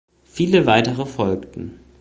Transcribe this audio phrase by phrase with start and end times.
[0.23, 1.79] Viele weitere folgten.